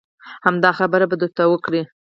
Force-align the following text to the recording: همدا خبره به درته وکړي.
همدا 0.45 0.71
خبره 0.79 1.05
به 1.09 1.15
درته 1.21 1.43
وکړي. 1.47 1.81